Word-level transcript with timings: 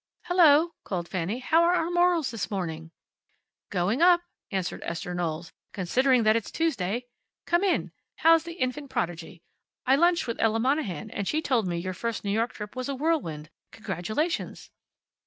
"Hello!" 0.23 0.71
called 0.83 1.07
Fanny. 1.07 1.37
"How 1.37 1.61
are 1.61 1.75
our 1.75 1.91
morals 1.91 2.31
this 2.31 2.49
morning?" 2.49 2.89
"Going 3.69 4.01
up!" 4.01 4.21
answered 4.49 4.81
Esther 4.83 5.13
Knowles, 5.13 5.53
"considering 5.73 6.23
that 6.23 6.35
it's 6.35 6.49
Tuesday. 6.49 7.05
Come 7.45 7.63
in. 7.63 7.91
How's 8.15 8.43
the 8.43 8.53
infant 8.53 8.89
prodigy, 8.89 9.43
I 9.85 9.95
lunched 9.95 10.25
with 10.25 10.41
Ella 10.41 10.59
Monahan, 10.59 11.11
and 11.11 11.27
she 11.27 11.39
told 11.39 11.67
me 11.67 11.77
your 11.77 11.93
first 11.93 12.23
New 12.23 12.31
York 12.31 12.53
trip 12.53 12.75
was 12.75 12.89
a 12.89 12.95
whirlwind. 12.95 13.51
Congratulations!" 13.71 14.71